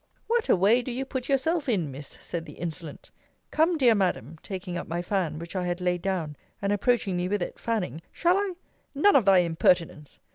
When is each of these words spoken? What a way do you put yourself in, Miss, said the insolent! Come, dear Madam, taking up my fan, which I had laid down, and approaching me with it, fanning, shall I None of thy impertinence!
What 0.25 0.49
a 0.49 0.55
way 0.55 0.81
do 0.81 0.91
you 0.91 1.05
put 1.05 1.29
yourself 1.29 1.69
in, 1.69 1.91
Miss, 1.91 2.07
said 2.07 2.47
the 2.47 2.53
insolent! 2.53 3.11
Come, 3.51 3.77
dear 3.77 3.93
Madam, 3.93 4.39
taking 4.41 4.75
up 4.75 4.87
my 4.87 5.03
fan, 5.03 5.37
which 5.37 5.55
I 5.55 5.65
had 5.67 5.79
laid 5.79 6.01
down, 6.01 6.35
and 6.59 6.73
approaching 6.73 7.15
me 7.15 7.27
with 7.29 7.43
it, 7.43 7.59
fanning, 7.59 8.01
shall 8.11 8.35
I 8.35 8.53
None 8.95 9.15
of 9.15 9.25
thy 9.25 9.37
impertinence! 9.45 10.17